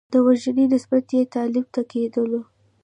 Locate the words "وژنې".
0.25-0.65